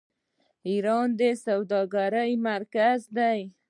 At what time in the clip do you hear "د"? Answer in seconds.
1.19-1.21